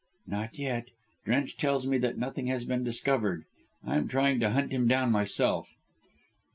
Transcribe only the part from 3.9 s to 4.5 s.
am trying to